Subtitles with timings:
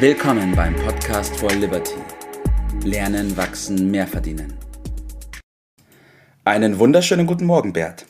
[0.00, 1.96] Willkommen beim Podcast for Liberty.
[2.84, 4.56] Lernen, wachsen, mehr verdienen.
[6.44, 8.06] Einen wunderschönen guten Morgen, Bert.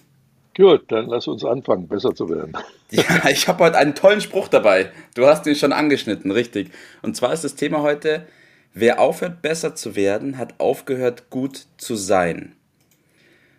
[0.55, 2.53] Gut, dann lass uns anfangen, besser zu werden.
[2.91, 4.91] Ja, ich habe heute einen tollen Spruch dabei.
[5.15, 6.73] Du hast ihn schon angeschnitten, richtig.
[7.01, 8.27] Und zwar ist das Thema heute,
[8.75, 12.55] wer aufhört besser zu werden, hat aufgehört gut zu sein.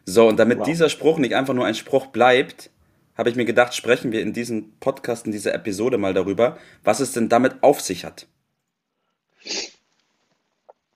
[0.06, 0.68] So, und damit wow.
[0.68, 2.70] dieser Spruch nicht einfach nur ein Spruch bleibt,
[3.20, 7.02] habe ich mir gedacht, sprechen wir in diesem Podcast, in dieser Episode mal darüber, was
[7.02, 8.28] es denn damit auf sich hat.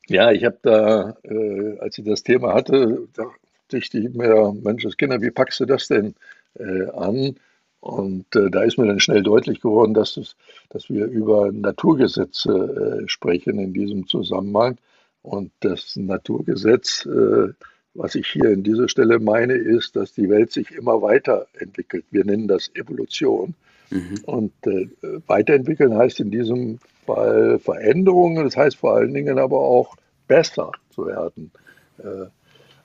[0.07, 5.21] Ja, ich habe da, äh, als ich das Thema hatte, dachte ich mir, Mensch, Kinder,
[5.21, 6.15] wie packst du das denn
[6.57, 7.35] äh, an?
[7.81, 10.37] Und äh, da ist mir dann schnell deutlich geworden, dass, es,
[10.69, 14.77] dass wir über Naturgesetze äh, sprechen in diesem Zusammenhang.
[15.23, 17.49] Und das Naturgesetz äh,
[17.93, 22.05] was ich hier in dieser Stelle meine, ist, dass die Welt sich immer weiterentwickelt.
[22.11, 23.53] Wir nennen das Evolution.
[23.89, 24.19] Mhm.
[24.25, 24.87] Und äh,
[25.27, 29.95] weiterentwickeln heißt in diesem Fall Veränderungen, das heißt vor allen Dingen aber auch
[30.27, 31.51] besser zu werden.
[31.99, 32.25] Äh,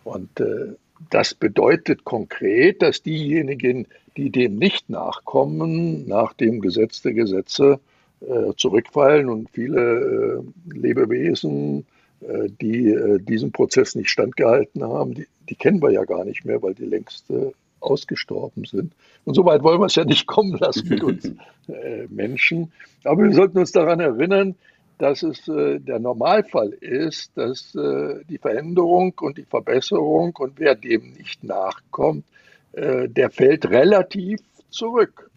[0.04, 0.74] und äh,
[1.10, 7.80] das bedeutet konkret, dass diejenigen, die dem nicht nachkommen, nach dem Gesetz der Gesetze
[8.20, 11.86] äh, zurückfallen und viele äh, Lebewesen
[12.20, 16.62] die äh, diesem Prozess nicht standgehalten haben, die, die, kennen wir ja gar nicht mehr,
[16.62, 18.92] weil die längst äh, ausgestorben sind.
[19.24, 21.30] Und so weit wollen wir es ja nicht kommen lassen mit uns
[22.08, 22.72] Menschen.
[23.04, 24.56] Aber wir sollten uns daran erinnern,
[24.98, 31.44] dass es der Normalfall ist, dass die Veränderung und die Verbesserung und wer dem nicht
[31.44, 32.24] nachkommt,
[32.72, 35.30] der fällt relativ zurück.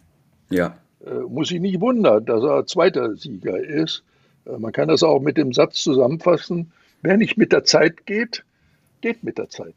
[0.50, 0.78] Ja.
[1.28, 4.02] Muss ich nicht wundern, dass er zweiter Sieger ist.
[4.46, 8.44] Äh, man kann das auch mit dem Satz zusammenfassen, wer nicht mit der Zeit geht,
[9.00, 9.74] geht mit der Zeit.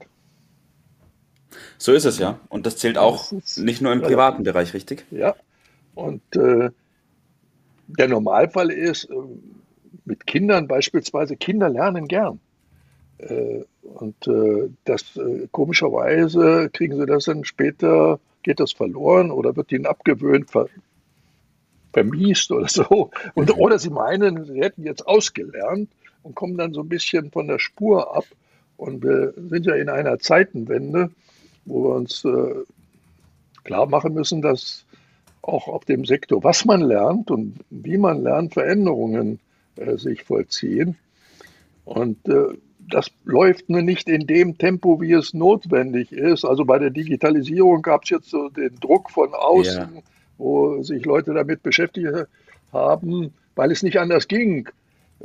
[1.77, 2.39] So ist es ja.
[2.49, 4.51] Und das zählt auch das nicht nur im privaten ja.
[4.51, 5.05] Bereich, richtig?
[5.11, 5.35] Ja.
[5.93, 6.69] Und äh,
[7.87, 9.15] der Normalfall ist, äh,
[10.05, 12.39] mit Kindern beispielsweise, Kinder lernen gern.
[13.17, 19.55] Äh, und äh, das äh, komischerweise kriegen sie das dann später, geht das verloren oder
[19.55, 20.53] wird ihnen abgewöhnt,
[21.95, 23.09] ver vermiest oder so.
[23.33, 23.61] Und, mhm.
[23.61, 25.89] oder sie meinen, sie hätten jetzt ausgelernt
[26.23, 28.25] und kommen dann so ein bisschen von der Spur ab.
[28.77, 31.09] Und wir sind ja in einer Zeitenwende,
[31.63, 32.55] wo wir uns äh,
[33.63, 34.85] klar machen müssen, dass
[35.41, 39.39] auch auf dem Sektor, was man lernt und wie man lernt, Veränderungen
[39.77, 40.97] äh, sich vollziehen.
[41.85, 42.57] Und äh,
[42.89, 46.43] das läuft nur nicht in dem Tempo, wie es notwendig ist.
[46.43, 49.95] Also bei der Digitalisierung gab es jetzt so den Druck von außen.
[49.95, 50.01] Ja
[50.37, 52.07] wo sich Leute damit beschäftigt
[52.71, 54.69] haben, weil es nicht anders ging.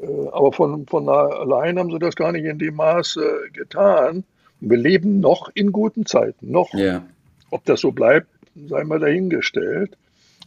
[0.01, 4.25] Äh, aber von, von allein haben sie das gar nicht in dem Maße getan.
[4.61, 6.73] Wir leben noch in guten Zeiten, noch.
[6.75, 7.05] Ja.
[7.51, 8.29] Ob das so bleibt,
[8.69, 9.97] sei mal dahingestellt.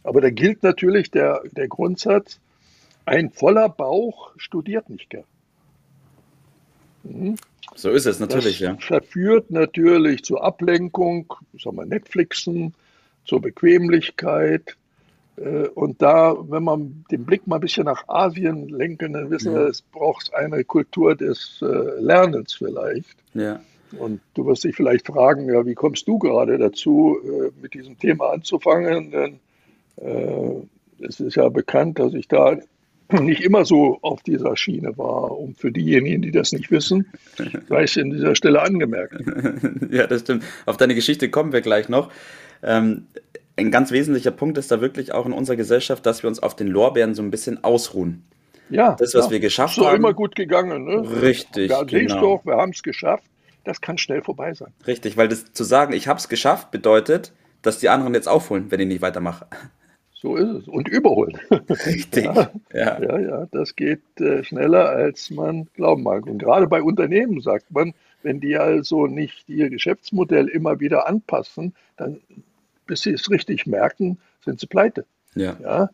[0.02, 2.38] Aber da gilt natürlich der, der Grundsatz,
[3.06, 5.24] ein voller Bauch studiert nicht gern.
[7.02, 7.36] Mhm.
[7.74, 8.76] So ist es natürlich, das ja.
[8.76, 12.74] Verführt natürlich zur Ablenkung, sagen wir Netflixen,
[13.24, 14.76] zur Bequemlichkeit.
[15.36, 19.52] Äh, und da, wenn man den Blick mal ein bisschen nach Asien lenken, dann wissen
[19.52, 19.60] ja.
[19.60, 23.16] wir, es braucht eine Kultur des äh, Lernens vielleicht.
[23.34, 23.60] Ja.
[23.98, 27.98] Und du wirst dich vielleicht fragen, ja, wie kommst du gerade dazu, äh, mit diesem
[27.98, 29.10] Thema anzufangen?
[29.10, 29.40] Denn
[29.96, 32.58] äh, es ist ja bekannt, dass ich da
[33.12, 35.38] nicht immer so auf dieser Schiene war.
[35.38, 37.06] Und für diejenigen, die das nicht wissen,
[37.68, 39.22] sei es in dieser Stelle angemerkt.
[39.90, 40.44] ja, das stimmt.
[40.66, 42.10] Auf deine Geschichte kommen wir gleich noch.
[42.64, 43.06] Ähm,
[43.56, 46.56] ein ganz wesentlicher Punkt ist da wirklich auch in unserer Gesellschaft, dass wir uns auf
[46.56, 48.24] den Lorbeeren so ein bisschen ausruhen.
[48.70, 49.32] Ja, das, was ja.
[49.32, 49.84] wir geschafft haben.
[49.84, 50.84] Ist doch immer gut gegangen.
[50.84, 51.22] Ne?
[51.22, 51.68] Richtig.
[51.68, 52.00] Da genau.
[52.00, 53.24] siehst du auch, wir haben es geschafft.
[53.64, 54.72] Das kann schnell vorbei sein.
[54.86, 57.32] Richtig, weil das zu sagen, ich habe es geschafft, bedeutet,
[57.62, 59.46] dass die anderen jetzt aufholen, wenn ich nicht weitermache.
[60.12, 60.68] So ist es.
[60.68, 61.38] Und überholen.
[61.86, 62.24] Richtig.
[62.24, 66.26] Ja, ja, ja, ja das geht äh, schneller, als man glauben mag.
[66.26, 71.74] Und gerade bei Unternehmen sagt man, wenn die also nicht ihr Geschäftsmodell immer wieder anpassen,
[71.96, 72.20] dann
[72.86, 75.04] bis sie es richtig merken, sind sie pleite.
[75.34, 75.56] Ja.
[75.62, 75.90] ja?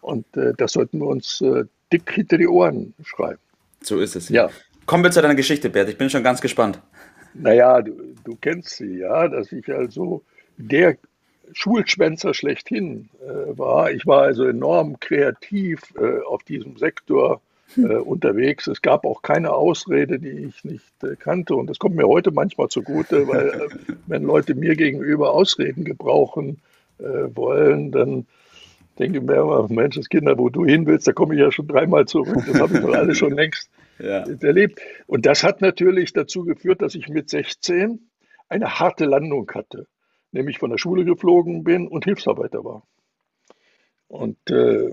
[0.00, 3.40] Und äh, das sollten wir uns äh, dick hinter die Ohren schreiben.
[3.82, 4.28] So ist es.
[4.28, 4.50] Ja.
[4.86, 5.88] Kommen wir zu deiner Geschichte, Bert.
[5.88, 6.80] Ich bin schon ganz gespannt.
[7.32, 10.22] Naja, du, du kennst sie, ja, dass ich also
[10.56, 10.96] der
[11.52, 13.90] Schulschwänzer schlechthin äh, war.
[13.90, 17.40] Ich war also enorm kreativ äh, auf diesem Sektor
[17.76, 18.66] äh, unterwegs.
[18.66, 21.54] Es gab auch keine Ausrede, die ich nicht äh, kannte.
[21.54, 26.60] Und das kommt mir heute manchmal zugute, weil äh, wenn Leute mir gegenüber Ausreden gebrauchen
[26.98, 27.04] äh,
[27.34, 28.26] wollen, dann
[28.98, 31.50] denke ich mir immer, Mensch, das Kinder, wo du hin willst, da komme ich ja
[31.50, 32.44] schon dreimal zurück.
[32.46, 33.68] Das habe ich doch alle schon längst
[33.98, 34.24] ja.
[34.40, 34.80] erlebt.
[35.06, 38.10] Und das hat natürlich dazu geführt, dass ich mit 16
[38.48, 39.86] eine harte Landung hatte,
[40.32, 42.82] nämlich von der Schule geflogen bin und Hilfsarbeiter war.
[44.06, 44.90] Und äh,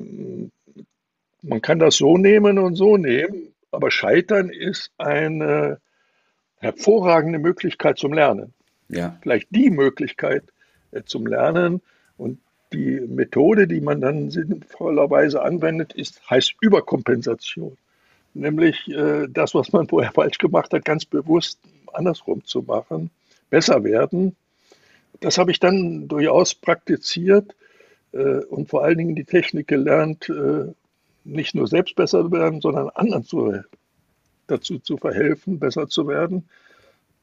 [1.42, 5.80] man kann das so nehmen und so nehmen, aber Scheitern ist eine
[6.58, 8.54] hervorragende Möglichkeit zum Lernen.
[8.90, 9.18] Ja.
[9.22, 10.44] Vielleicht die Möglichkeit
[10.92, 11.82] äh, zum Lernen.
[12.18, 12.40] Und
[12.72, 17.78] die Methode, die man dann sinnvollerweise anwendet, ist, heißt Überkompensation.
[18.34, 21.60] Nämlich äh, das, was man vorher falsch gemacht hat, ganz bewusst
[21.92, 23.10] andersrum zu machen,
[23.50, 24.36] besser werden.
[25.20, 27.56] Das habe ich dann durchaus praktiziert
[28.14, 30.72] äh, und vor allen Dingen die Technik gelernt, äh,
[31.24, 33.54] nicht nur selbst besser zu werden, sondern anderen zu,
[34.48, 36.50] dazu zu verhelfen, besser zu werden.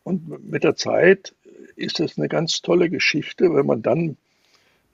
[0.04, 1.34] Und mit der Zeit
[1.76, 4.16] ist es eine ganz tolle Geschichte, wenn man dann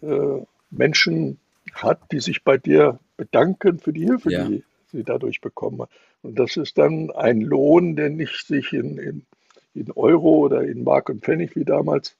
[0.02, 1.38] äh, Menschen
[1.72, 4.44] hat, die sich bei dir bedanken für die Hilfe, ja.
[4.44, 5.86] die sie dadurch bekommen.
[6.22, 9.26] Und das ist dann ein Lohn, der nicht sich in, in,
[9.74, 12.16] in Euro oder in Mark und Pfennig wie damals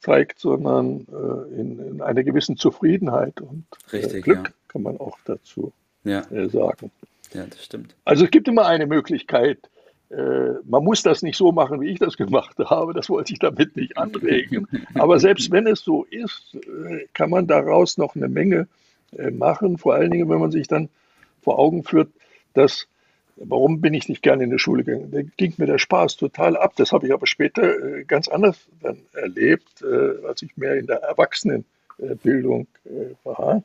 [0.00, 4.54] zeigt, sondern äh, in, in, einer gewissen Zufriedenheit und äh, Richtig, Glück ja.
[4.68, 5.72] kann man auch dazu
[6.04, 6.20] ja.
[6.30, 6.90] äh, sagen.
[7.32, 7.94] Ja, das stimmt.
[8.04, 9.58] Also es gibt immer eine Möglichkeit.
[10.10, 12.94] Äh, man muss das nicht so machen, wie ich das gemacht habe.
[12.94, 14.66] Das wollte ich damit nicht anregen.
[14.94, 18.68] Aber selbst wenn es so ist, äh, kann man daraus noch eine Menge
[19.16, 19.76] äh, machen.
[19.78, 20.88] Vor allen Dingen, wenn man sich dann
[21.42, 22.10] vor Augen führt,
[22.54, 22.86] dass
[23.40, 25.12] Warum bin ich nicht gerne in die Schule gegangen?
[25.12, 26.72] Da ging mir der Spaß total ab.
[26.74, 29.80] Das habe ich aber später ganz anders dann erlebt,
[30.26, 32.66] als ich mehr in der Erwachsenenbildung
[33.22, 33.62] war.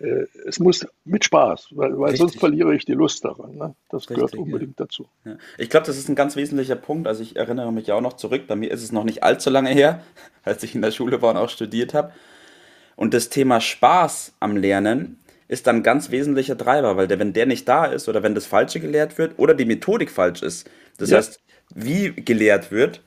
[0.00, 3.56] Äh, es muss mit Spaß, weil, weil sonst verliere ich die Lust daran.
[3.56, 3.74] Ne?
[3.90, 4.84] Das Richtig, gehört unbedingt ja.
[4.84, 5.08] dazu.
[5.24, 5.36] Ja.
[5.58, 7.06] Ich glaube, das ist ein ganz wesentlicher Punkt.
[7.06, 9.70] Also ich erinnere mich auch noch zurück, bei mir ist es noch nicht allzu lange
[9.70, 10.02] her,
[10.42, 12.12] als ich in der Schule war und auch studiert habe.
[12.96, 15.18] Und das Thema Spaß am Lernen
[15.48, 18.34] ist dann ein ganz wesentlicher Treiber, weil der, wenn der nicht da ist oder wenn
[18.34, 20.68] das Falsche gelehrt wird oder die Methodik falsch ist,
[20.98, 21.18] das ja.
[21.18, 21.40] heißt,
[21.74, 23.02] wie gelehrt wird,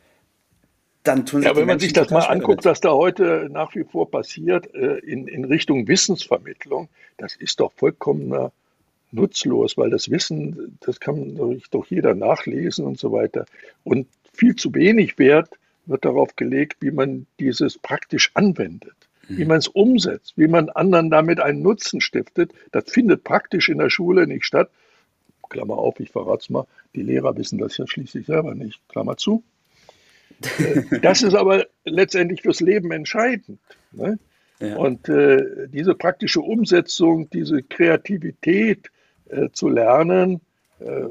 [1.07, 3.83] dann tun sich Ja, wenn man sich das mal anguckt, was da heute nach wie
[3.83, 8.51] vor passiert äh, in, in Richtung Wissensvermittlung, das ist doch vollkommen
[9.11, 13.45] nutzlos, weil das Wissen, das kann doch jeder nachlesen und so weiter.
[13.83, 15.49] Und viel zu wenig Wert
[15.85, 18.95] wird darauf gelegt, wie man dieses praktisch anwendet,
[19.27, 19.37] mhm.
[19.37, 22.51] wie man es umsetzt, wie man anderen damit einen Nutzen stiftet.
[22.71, 24.69] Das findet praktisch in der Schule nicht statt.
[25.49, 29.15] Klammer auf, ich verrate es mal, die Lehrer wissen das ja schließlich selber nicht, Klammer
[29.15, 29.43] zu.
[31.01, 33.59] Das ist aber letztendlich fürs Leben entscheidend.
[33.91, 34.19] Ne?
[34.59, 34.77] Ja.
[34.77, 38.91] Und äh, diese praktische Umsetzung, diese Kreativität
[39.29, 40.41] äh, zu lernen,
[40.79, 41.05] äh,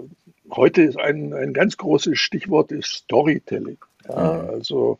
[0.51, 3.79] heute ist ein, ein ganz großes Stichwort ist Storytelling.
[4.09, 4.43] Ja?
[4.43, 4.51] Mhm.
[4.51, 4.99] Also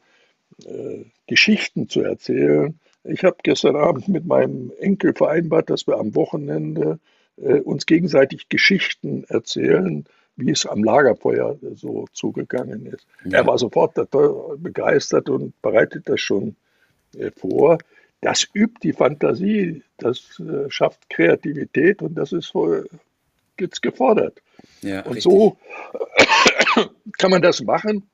[0.65, 2.79] äh, Geschichten zu erzählen.
[3.05, 6.99] Ich habe gestern Abend mit meinem Enkel vereinbart, dass wir am Wochenende
[7.37, 10.07] äh, uns gegenseitig Geschichten erzählen
[10.37, 13.07] wie es am Lagerfeuer so zugegangen ist.
[13.25, 13.39] Ja.
[13.39, 13.95] Er war sofort
[14.59, 16.57] begeistert und bereitet das schon
[17.17, 17.79] äh, vor.
[18.21, 22.53] Das übt die Fantasie, das äh, schafft Kreativität und das ist
[23.59, 24.43] jetzt gefordert.
[24.83, 25.23] Ja, und richtig.
[25.25, 25.57] so
[27.19, 28.09] kann man das machen,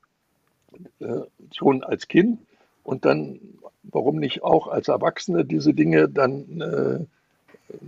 [1.01, 1.23] äh,
[1.55, 2.41] schon als Kind
[2.85, 3.41] und dann,
[3.83, 7.05] warum nicht auch als Erwachsene, diese Dinge dann äh,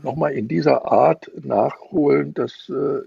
[0.03, 3.01] nochmal in dieser Art nachholen, dass äh,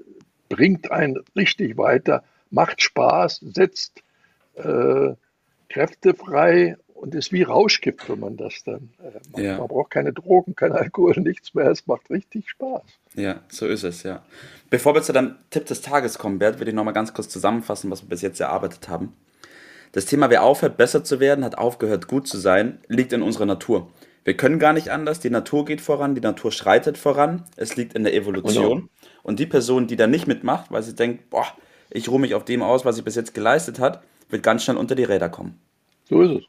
[0.49, 4.01] bringt einen richtig weiter, macht Spaß, setzt
[4.55, 5.13] äh,
[5.69, 9.43] Kräfte frei und ist wie Rauschgift, wenn man das dann äh, macht.
[9.43, 9.57] Ja.
[9.57, 11.69] Man braucht keine Drogen, kein Alkohol, nichts mehr.
[11.69, 12.83] Es macht richtig Spaß.
[13.15, 14.23] Ja, so ist es, ja.
[14.69, 17.91] Bevor wir zu deinem Tipp des Tages kommen, Bert, würde ich nochmal ganz kurz zusammenfassen,
[17.91, 19.13] was wir bis jetzt erarbeitet haben.
[19.91, 23.45] Das Thema, wer aufhört, besser zu werden, hat aufgehört, gut zu sein, liegt in unserer
[23.45, 23.91] Natur.
[24.27, 25.21] Wir können gar nicht anders.
[25.21, 27.45] Die Natur geht voran, die Natur schreitet voran.
[27.55, 28.79] Es liegt in der Evolution.
[28.79, 28.89] Genau.
[29.23, 31.45] Und die Person, die da nicht mitmacht, weil sie denkt, boah,
[31.89, 34.75] ich ruhe mich auf dem aus, was sie bis jetzt geleistet hat, wird ganz schnell
[34.75, 35.57] unter die Räder kommen.
[36.09, 36.43] So ist es.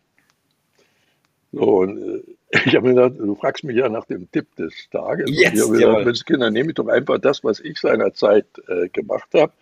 [1.53, 2.23] So, und äh,
[2.67, 5.31] ich habe mir gedacht, du fragst mich ja nach dem Tipp des Tages.
[5.31, 8.89] Jetzt, ich habe gedacht, Mensch, Kinder, nehme ich doch einfach das, was ich seinerzeit äh,
[8.89, 9.53] gemacht habe.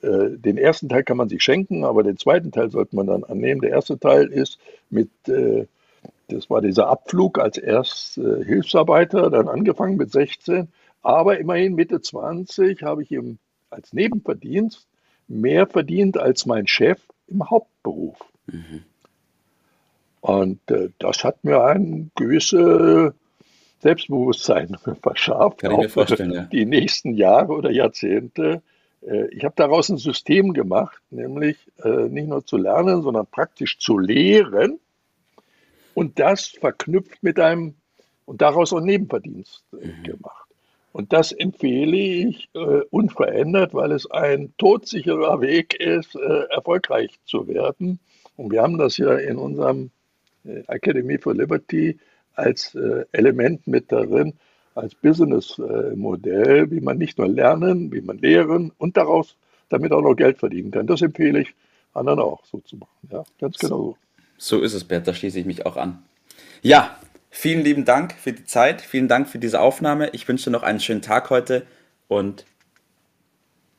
[0.00, 3.24] Äh, den ersten Teil kann man sich schenken, aber den zweiten Teil sollte man dann
[3.24, 3.62] annehmen.
[3.62, 5.66] Der erste Teil ist mit äh,
[6.34, 10.68] das war dieser Abflug als erst äh, Hilfsarbeiter, dann angefangen mit 16.
[11.02, 13.38] Aber immerhin Mitte 20 habe ich im,
[13.70, 14.86] als Nebenverdienst
[15.28, 18.18] mehr verdient als mein Chef im Hauptberuf.
[18.46, 18.82] Mhm.
[20.20, 23.12] Und äh, das hat mir ein gewisses
[23.80, 25.58] Selbstbewusstsein verschafft.
[25.58, 26.42] Kann mir vorstellen, ja.
[26.44, 28.62] Die nächsten Jahre oder Jahrzehnte.
[29.06, 33.78] Äh, ich habe daraus ein System gemacht, nämlich äh, nicht nur zu lernen, sondern praktisch
[33.78, 34.80] zu lehren
[35.94, 37.74] und das verknüpft mit einem
[38.26, 40.02] und daraus auch Nebenverdienst äh, mhm.
[40.02, 40.48] gemacht.
[40.92, 47.48] Und das empfehle ich äh, unverändert, weil es ein todsicherer Weg ist, äh, erfolgreich zu
[47.48, 47.98] werden.
[48.36, 49.90] Und wir haben das ja in unserem
[50.44, 51.98] äh, Academy for Liberty
[52.34, 54.34] als äh, Element mit darin.
[54.76, 59.36] als Businessmodell, wie man nicht nur lernen, wie man lehren und daraus
[59.68, 60.86] damit auch noch Geld verdienen kann.
[60.86, 61.54] Das empfehle ich
[61.92, 63.08] anderen auch so zu machen.
[63.10, 63.96] Ja, ganz genau so.
[64.38, 66.02] So ist es, Bert, da schließe ich mich auch an.
[66.62, 66.98] Ja,
[67.30, 70.10] vielen lieben Dank für die Zeit, vielen Dank für diese Aufnahme.
[70.10, 71.66] Ich wünsche dir noch einen schönen Tag heute
[72.08, 72.44] und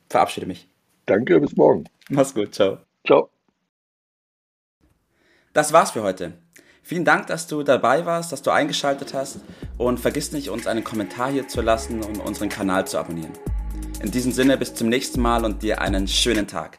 [0.09, 0.67] verabschiede mich.
[1.05, 1.85] Danke, bis morgen.
[2.09, 2.79] Mach's gut, ciao.
[3.05, 3.29] Ciao.
[5.53, 6.33] Das war's für heute.
[6.83, 9.39] Vielen Dank, dass du dabei warst, dass du eingeschaltet hast
[9.77, 13.33] und vergiss nicht, uns einen Kommentar hier zu lassen und unseren Kanal zu abonnieren.
[14.03, 16.77] In diesem Sinne, bis zum nächsten Mal und dir einen schönen Tag.